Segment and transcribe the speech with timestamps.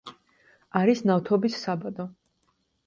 [0.81, 2.11] არის ნავთობის საბადო.